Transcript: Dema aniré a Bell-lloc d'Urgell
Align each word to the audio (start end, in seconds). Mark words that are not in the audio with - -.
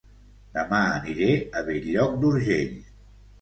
Dema 0.53 0.79
aniré 0.93 1.27
a 1.61 1.63
Bell-lloc 1.67 2.17
d'Urgell 2.25 2.75